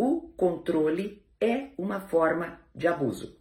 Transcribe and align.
O 0.00 0.32
controle 0.36 1.20
é 1.40 1.70
uma 1.76 1.98
forma 1.98 2.60
de 2.72 2.86
abuso. 2.86 3.36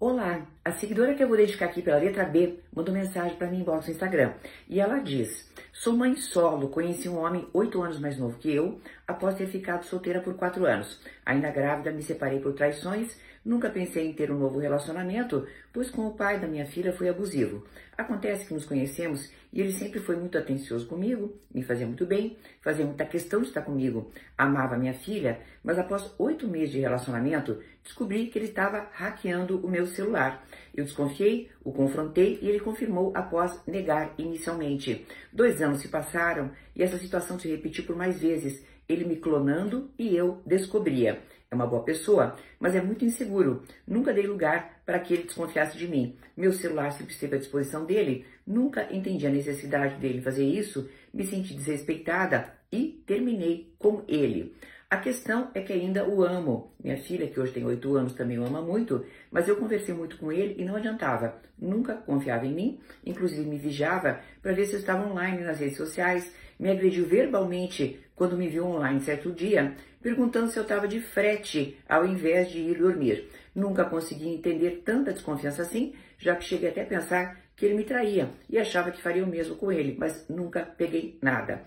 Olá, 0.00 0.44
a 0.64 0.72
seguidora 0.72 1.14
que 1.14 1.22
eu 1.22 1.28
vou 1.28 1.36
dedicar 1.36 1.66
aqui 1.66 1.80
pela 1.80 1.98
letra 1.98 2.24
B 2.24 2.58
mandou 2.74 2.92
mensagem 2.92 3.36
para 3.36 3.46
mim 3.46 3.60
inbox 3.60 3.86
no 3.86 3.92
Instagram 3.92 4.32
e 4.68 4.80
ela 4.80 4.98
diz: 4.98 5.48
Sou 5.72 5.92
mãe 5.92 6.16
solo, 6.16 6.68
conheci 6.68 7.08
um 7.08 7.20
homem 7.20 7.46
oito 7.52 7.80
anos 7.80 8.00
mais 8.00 8.18
novo 8.18 8.38
que 8.38 8.52
eu 8.52 8.80
após 9.10 9.34
ter 9.34 9.46
ficado 9.46 9.84
solteira 9.84 10.20
por 10.20 10.34
quatro 10.34 10.64
anos. 10.64 11.00
Ainda 11.26 11.50
grávida, 11.50 11.90
me 11.90 12.02
separei 12.02 12.40
por 12.40 12.52
traições 12.54 13.16
Nunca 13.42 13.70
pensei 13.70 14.06
em 14.06 14.12
ter 14.12 14.30
um 14.30 14.38
novo 14.38 14.58
relacionamento, 14.58 15.46
pois 15.72 15.90
com 15.90 16.06
o 16.06 16.12
pai 16.12 16.38
da 16.38 16.46
minha 16.46 16.66
filha 16.66 16.92
foi 16.92 17.08
abusivo. 17.08 17.66
Acontece 17.96 18.46
que 18.46 18.52
nos 18.52 18.66
conhecemos 18.66 19.32
e 19.50 19.62
ele 19.62 19.72
sempre 19.72 19.98
foi 19.98 20.14
muito 20.16 20.36
atencioso 20.36 20.86
comigo, 20.86 21.34
me 21.52 21.62
fazia 21.62 21.86
muito 21.86 22.04
bem, 22.04 22.36
fazia 22.60 22.84
muita 22.84 23.06
questão 23.06 23.40
de 23.40 23.48
estar 23.48 23.62
comigo, 23.62 24.12
amava 24.36 24.76
minha 24.76 24.92
filha, 24.92 25.40
mas 25.64 25.78
após 25.78 26.14
oito 26.18 26.46
meses 26.46 26.72
de 26.72 26.80
relacionamento, 26.80 27.58
descobri 27.82 28.26
que 28.26 28.38
ele 28.38 28.46
estava 28.46 28.88
hackeando 28.92 29.58
o 29.64 29.70
meu 29.70 29.86
celular. 29.86 30.46
Eu 30.74 30.84
desconfiei, 30.84 31.50
o 31.64 31.72
confrontei 31.72 32.38
e 32.42 32.48
ele 32.48 32.60
confirmou 32.60 33.10
após 33.14 33.58
negar 33.66 34.12
inicialmente. 34.18 35.06
Dois 35.32 35.62
anos 35.62 35.80
se 35.80 35.88
passaram 35.88 36.50
e 36.76 36.82
essa 36.82 36.98
situação 36.98 37.38
se 37.38 37.48
repetiu 37.48 37.84
por 37.84 37.96
mais 37.96 38.20
vezes 38.20 38.62
ele 38.90 39.04
me 39.04 39.16
clonando 39.16 39.90
e 39.98 40.16
eu 40.16 40.42
descobria. 40.44 41.22
É 41.50 41.54
uma 41.54 41.66
boa 41.66 41.82
pessoa, 41.82 42.36
mas 42.60 42.74
é 42.74 42.80
muito 42.80 43.04
inseguro. 43.04 43.62
Nunca 43.86 44.12
dei 44.12 44.26
lugar 44.26 44.82
para 44.86 44.98
que 45.00 45.14
ele 45.14 45.24
desconfiasse 45.24 45.76
de 45.76 45.88
mim. 45.88 46.16
Meu 46.36 46.52
celular 46.52 46.92
sempre 46.92 47.12
esteve 47.12 47.36
à 47.36 47.38
disposição 47.38 47.84
dele. 47.84 48.24
Nunca 48.46 48.86
entendi 48.94 49.26
a 49.26 49.30
necessidade 49.30 49.96
dele 49.96 50.22
fazer 50.22 50.44
isso. 50.44 50.88
Me 51.12 51.24
senti 51.24 51.54
desrespeitada 51.54 52.52
e 52.70 53.02
terminei 53.04 53.74
com 53.78 54.04
ele. 54.06 54.54
A 54.90 54.96
questão 54.96 55.52
é 55.54 55.60
que 55.60 55.72
ainda 55.72 56.04
o 56.04 56.24
amo. 56.24 56.74
Minha 56.82 56.96
filha, 56.96 57.28
que 57.28 57.38
hoje 57.38 57.52
tem 57.52 57.64
oito 57.64 57.94
anos, 57.94 58.12
também 58.12 58.40
o 58.40 58.44
ama 58.44 58.60
muito, 58.60 59.06
mas 59.30 59.46
eu 59.46 59.54
conversei 59.54 59.94
muito 59.94 60.18
com 60.18 60.32
ele 60.32 60.56
e 60.60 60.64
não 60.64 60.74
adiantava. 60.74 61.40
Nunca 61.56 61.94
confiava 61.94 62.44
em 62.44 62.52
mim, 62.52 62.80
inclusive 63.06 63.48
me 63.48 63.56
vigiava 63.56 64.18
para 64.42 64.52
ver 64.52 64.66
se 64.66 64.72
eu 64.72 64.80
estava 64.80 65.08
online 65.08 65.44
nas 65.44 65.60
redes 65.60 65.76
sociais, 65.76 66.34
me 66.58 66.68
agrediu 66.68 67.06
verbalmente 67.06 68.00
quando 68.16 68.36
me 68.36 68.48
viu 68.48 68.66
online 68.66 69.00
certo 69.00 69.30
dia, 69.30 69.76
perguntando 70.02 70.50
se 70.50 70.58
eu 70.58 70.64
estava 70.64 70.88
de 70.88 71.00
frete 71.00 71.78
ao 71.88 72.04
invés 72.04 72.50
de 72.50 72.58
ir 72.58 72.78
dormir. 72.78 73.28
Nunca 73.54 73.84
consegui 73.84 74.28
entender 74.28 74.82
tanta 74.84 75.12
desconfiança 75.12 75.62
assim, 75.62 75.94
já 76.18 76.34
que 76.34 76.42
cheguei 76.42 76.68
até 76.68 76.82
a 76.82 76.86
pensar 76.86 77.40
que 77.54 77.64
ele 77.64 77.74
me 77.74 77.84
traía 77.84 78.30
e 78.48 78.58
achava 78.58 78.90
que 78.90 79.00
faria 79.00 79.22
o 79.22 79.28
mesmo 79.28 79.54
com 79.54 79.70
ele, 79.70 79.94
mas 79.96 80.26
nunca 80.28 80.62
peguei 80.62 81.16
nada. 81.22 81.62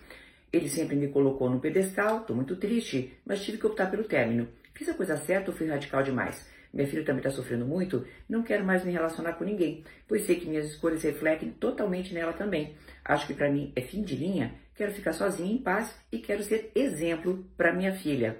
Ele 0.53 0.69
sempre 0.69 0.95
me 0.95 1.07
colocou 1.07 1.49
no 1.49 1.59
pedestal, 1.59 2.21
estou 2.21 2.35
muito 2.35 2.55
triste, 2.55 3.11
mas 3.25 3.43
tive 3.43 3.57
que 3.57 3.65
optar 3.65 3.89
pelo 3.89 4.03
término. 4.03 4.47
Fiz 4.75 4.87
a 4.87 4.93
coisa 4.93 5.17
certa 5.17 5.49
ou 5.49 5.57
fui 5.57 5.67
radical 5.67 6.03
demais? 6.03 6.47
Minha 6.71 6.87
filha 6.87 7.03
também 7.03 7.21
está 7.21 7.31
sofrendo 7.31 7.65
muito, 7.65 8.05
não 8.29 8.43
quero 8.43 8.63
mais 8.63 8.83
me 8.83 8.91
relacionar 8.91 9.33
com 9.33 9.43
ninguém, 9.43 9.83
pois 10.07 10.25
sei 10.25 10.39
que 10.39 10.47
minhas 10.47 10.67
escolhas 10.67 11.01
refletem 11.01 11.51
totalmente 11.51 12.13
nela 12.13 12.33
também. 12.33 12.75
Acho 13.03 13.25
que 13.25 13.33
para 13.33 13.51
mim 13.51 13.73
é 13.75 13.81
fim 13.81 14.03
de 14.03 14.15
linha, 14.15 14.53
quero 14.75 14.91
ficar 14.91 15.13
sozinha 15.13 15.51
em 15.51 15.57
paz 15.57 15.95
e 16.11 16.19
quero 16.19 16.43
ser 16.43 16.71
exemplo 16.75 17.45
para 17.57 17.73
minha 17.73 17.93
filha. 17.93 18.37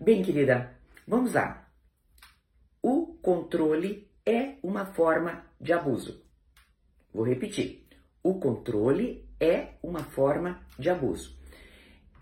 Bem, 0.00 0.22
querida, 0.22 0.74
vamos 1.06 1.34
lá. 1.34 1.68
O 2.82 3.18
controle 3.20 4.08
é 4.24 4.54
uma 4.62 4.86
forma 4.86 5.44
de 5.60 5.72
abuso. 5.72 6.22
Vou 7.12 7.24
repetir. 7.24 7.86
O 8.22 8.40
controle 8.40 9.23
é 9.40 9.68
uma 9.82 10.00
forma 10.00 10.60
de 10.78 10.88
abuso. 10.88 11.36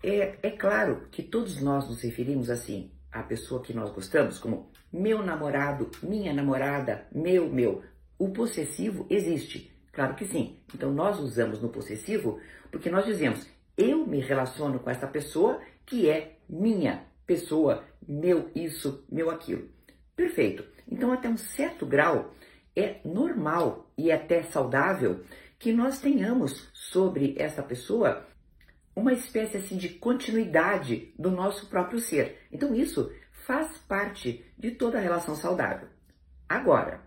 É, 0.03 0.37
é 0.43 0.51
claro 0.51 1.07
que 1.11 1.23
todos 1.23 1.61
nós 1.61 1.87
nos 1.87 2.01
referimos 2.01 2.49
assim 2.49 2.91
à 3.11 3.23
pessoa 3.23 3.61
que 3.61 3.73
nós 3.73 3.89
gostamos 3.91 4.37
como 4.37 4.71
meu 4.91 5.23
namorado, 5.23 5.89
minha 6.01 6.33
namorada, 6.33 7.07
meu, 7.11 7.49
meu. 7.49 7.83
O 8.17 8.29
possessivo 8.29 9.07
existe, 9.09 9.71
claro 9.91 10.15
que 10.15 10.25
sim. 10.25 10.59
Então 10.73 10.91
nós 10.91 11.19
usamos 11.19 11.61
no 11.61 11.69
possessivo 11.69 12.39
porque 12.71 12.89
nós 12.89 13.05
dizemos 13.05 13.47
eu 13.77 14.05
me 14.05 14.19
relaciono 14.19 14.79
com 14.79 14.89
essa 14.89 15.07
pessoa 15.07 15.59
que 15.85 16.09
é 16.09 16.37
minha 16.47 17.05
pessoa, 17.25 17.83
meu 18.07 18.49
isso, 18.53 19.03
meu 19.09 19.29
aquilo. 19.29 19.67
Perfeito. 20.15 20.63
Então 20.91 21.11
até 21.11 21.29
um 21.29 21.37
certo 21.37 21.85
grau 21.85 22.33
é 22.75 22.97
normal 23.05 23.89
e 23.97 24.11
até 24.11 24.43
saudável 24.43 25.21
que 25.63 25.71
nós 25.71 26.01
tenhamos 26.01 26.69
sobre 26.73 27.35
essa 27.37 27.63
pessoa 27.63 28.27
uma 28.93 29.13
espécie 29.13 29.55
assim 29.55 29.77
de 29.77 29.87
continuidade 29.87 31.13
do 31.17 31.31
nosso 31.31 31.67
próprio 31.67 31.99
ser. 31.99 32.37
Então 32.51 32.75
isso 32.75 33.09
faz 33.31 33.77
parte 33.77 34.43
de 34.57 34.71
toda 34.71 34.97
a 34.97 35.01
relação 35.01 35.37
saudável. 35.37 35.87
Agora, 36.49 36.99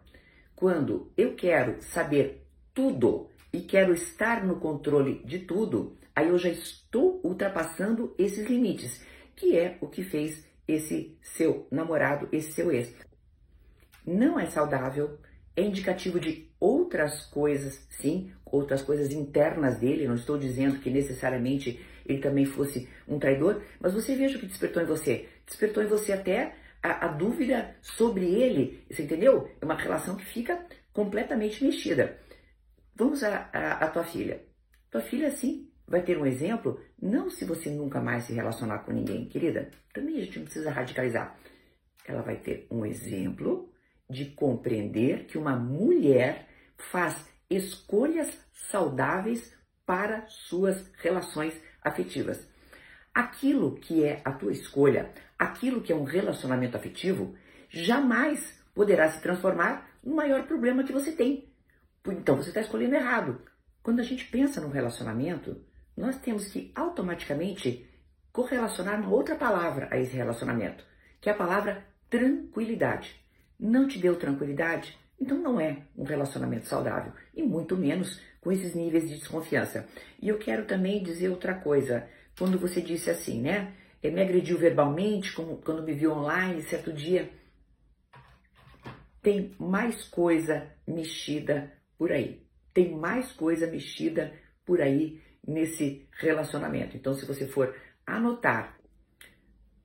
quando 0.55 1.13
eu 1.19 1.35
quero 1.35 1.83
saber 1.83 2.47
tudo 2.73 3.29
e 3.53 3.61
quero 3.61 3.93
estar 3.93 4.43
no 4.43 4.59
controle 4.59 5.23
de 5.23 5.41
tudo, 5.41 5.95
aí 6.15 6.29
eu 6.29 6.39
já 6.39 6.49
estou 6.49 7.21
ultrapassando 7.23 8.15
esses 8.17 8.47
limites, 8.49 9.05
que 9.37 9.55
é 9.55 9.77
o 9.83 9.87
que 9.87 10.03
fez 10.03 10.47
esse 10.67 11.15
seu 11.21 11.67
namorado, 11.71 12.27
esse 12.33 12.53
seu 12.53 12.73
ex. 12.73 12.91
Não 14.07 14.41
é 14.41 14.47
saudável, 14.47 15.19
é 15.57 15.63
indicativo 15.63 16.21
de 16.21 16.49
outras 16.61 17.25
coisas, 17.27 17.87
sim, 17.89 18.31
outras 18.45 18.83
coisas 18.83 19.11
internas 19.11 19.79
dele. 19.79 20.07
Não 20.07 20.15
estou 20.15 20.39
dizendo 20.39 20.79
que 20.79 20.91
necessariamente 20.91 21.81
ele 22.05 22.19
também 22.19 22.45
fosse 22.45 22.89
um 23.09 23.19
traidor, 23.19 23.63
mas 23.81 23.95
você 23.95 24.15
veja 24.15 24.37
o 24.37 24.41
que 24.41 24.47
despertou 24.47 24.83
em 24.83 24.87
você. 24.87 25.29
Despertou 25.47 25.83
em 25.83 25.87
você 25.87 26.13
até 26.13 26.55
a, 26.83 27.07
a 27.07 27.09
dúvida 27.09 27.75
sobre 27.81 28.27
ele, 28.27 28.85
você 28.91 29.03
entendeu? 29.03 29.51
É 29.61 29.65
uma 29.65 29.75
relação 29.75 30.15
que 30.15 30.25
fica 30.25 30.65
completamente 30.93 31.65
mexida. 31.65 32.19
Vamos 32.95 33.23
à 33.23 33.51
a, 33.53 33.89
tua 33.89 34.05
filha. 34.05 34.43
Tua 34.91 35.01
filha, 35.01 35.31
sim, 35.31 35.69
vai 35.87 36.03
ter 36.03 36.19
um 36.19 36.27
exemplo, 36.27 36.81
não 37.01 37.29
se 37.29 37.45
você 37.45 37.71
nunca 37.71 38.01
mais 38.01 38.25
se 38.25 38.33
relacionar 38.33 38.81
com 38.81 38.93
ninguém, 38.93 39.27
querida. 39.27 39.71
Também 39.93 40.17
a 40.17 40.21
gente 40.21 40.39
não 40.39 40.45
precisa 40.45 40.71
radicalizar. 40.71 41.37
Ela 42.07 42.23
vai 42.23 42.37
ter 42.37 42.67
um 42.71 42.87
exemplo 42.87 43.71
de 44.09 44.27
compreender 44.27 45.25
que 45.27 45.37
uma 45.37 45.57
mulher 45.57 46.49
faz 46.77 47.29
escolhas 47.51 48.39
saudáveis 48.53 49.53
para 49.85 50.27
suas 50.27 50.91
relações 50.99 51.55
afetivas. 51.83 52.47
Aquilo 53.15 53.77
que 53.77 54.05
é 54.05 54.21
a 54.25 54.33
tua 54.33 54.53
escolha, 54.53 55.11
aquilo 55.39 55.81
que 55.81 55.93
é 55.93 55.97
um 55.97 56.05
relacionamento 56.05 56.77
afetivo, 56.77 57.35
jamais 57.69 58.61
poderá 58.75 59.11
se 59.11 59.21
transformar 59.23 59.89
no 60.03 60.15
maior 60.15 60.47
problema 60.47 60.85
que 60.85 60.93
você 60.93 61.13
tem. 61.13 61.49
Então 62.07 62.37
você 62.37 62.51
está 62.51 62.61
escolhendo 62.61 62.95
errado. 62.95 63.41
Quando 63.83 64.01
a 64.01 64.05
gente 64.05 64.25
pensa 64.27 64.61
no 64.61 64.69
relacionamento, 64.69 65.65
nós 65.97 66.19
temos 66.19 66.49
que 66.49 66.73
automaticamente 66.75 67.89
correlacionar 68.33 69.01
uma 69.01 69.11
outra 69.11 69.35
palavra 69.35 69.89
a 69.91 69.99
esse 69.99 70.15
relacionamento, 70.15 70.85
que 71.21 71.29
é 71.29 71.33
a 71.33 71.37
palavra 71.37 71.87
tranquilidade 72.11 73.26
não 73.59 73.89
te 73.89 73.99
deu 73.99 74.17
tranquilidade, 74.17 74.97
então 75.21 75.39
não 75.39 75.61
é 75.61 75.79
um 75.97 76.05
relacionamento 76.05 76.67
saudável, 76.67 77.13
e 77.35 77.43
muito 77.43 77.77
menos 77.77 78.21
com 78.41 78.53
esses 78.53 78.75
níveis 78.75 79.09
de 79.09 79.19
desconfiança. 79.19 79.89
E 80.21 80.29
eu 80.29 80.39
quero 80.39 80.67
também 80.67 81.03
dizer 81.03 81.31
outra 81.31 81.55
coisa. 81.55 82.09
Quando 82.39 82.59
você 82.59 82.81
disse 82.81 83.11
assim, 83.11 83.41
né? 83.41 83.73
Ele 84.03 84.15
me 84.15 84.23
agrediu 84.23 84.59
verbalmente, 84.59 85.33
quando 85.33 85.83
me 85.83 85.95
viu 85.95 86.13
online, 86.13 86.63
certo 86.63 86.93
dia. 86.93 87.31
Tem 89.23 89.55
mais 89.59 90.05
coisa 90.05 90.71
mexida 90.87 91.73
por 91.99 92.13
aí. 92.13 92.47
Tem 92.73 92.95
mais 92.95 93.33
coisa 93.33 93.67
mexida 93.67 94.33
por 94.65 94.81
aí 94.81 95.21
nesse 95.45 96.07
relacionamento. 96.13 96.97
Então, 96.97 97.15
se 97.15 97.25
você 97.25 97.49
for 97.49 97.75
anotar 98.07 98.79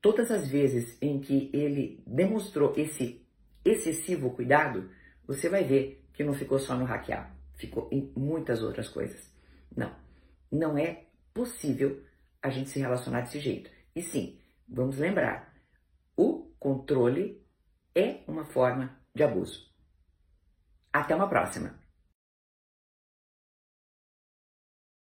todas 0.00 0.30
as 0.30 0.46
vezes 0.46 0.96
em 1.00 1.20
que 1.20 1.50
ele 1.52 2.02
demonstrou 2.06 2.74
esse 2.76 3.21
excessivo 3.64 4.30
cuidado, 4.30 4.90
você 5.26 5.48
vai 5.48 5.64
ver 5.64 6.04
que 6.12 6.24
não 6.24 6.34
ficou 6.34 6.58
só 6.58 6.76
no 6.76 6.84
hackear, 6.84 7.34
ficou 7.54 7.88
em 7.92 8.12
muitas 8.16 8.62
outras 8.62 8.88
coisas. 8.88 9.30
Não, 9.74 9.94
não 10.50 10.76
é 10.76 11.04
possível 11.32 12.02
a 12.42 12.50
gente 12.50 12.70
se 12.70 12.78
relacionar 12.78 13.22
desse 13.22 13.40
jeito. 13.40 13.70
E 13.94 14.02
sim, 14.02 14.38
vamos 14.68 14.98
lembrar, 14.98 15.54
o 16.16 16.50
controle 16.58 17.42
é 17.94 18.20
uma 18.26 18.44
forma 18.44 18.98
de 19.14 19.22
abuso. 19.22 19.70
Até 20.92 21.14
uma 21.14 21.28
próxima! 21.28 21.81